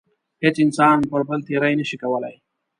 هیڅ 0.43 0.55
انسان 0.65 0.97
پر 1.09 1.21
بل 1.27 1.39
تېرۍ 1.47 1.73
نشي 1.79 1.97
کولای. 2.01 2.35